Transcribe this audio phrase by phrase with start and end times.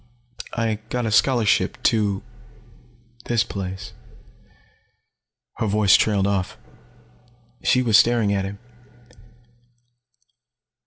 [0.53, 2.23] I got a scholarship to
[3.25, 3.93] this place."
[5.57, 6.57] Her voice trailed off.
[7.61, 8.57] She was staring at him.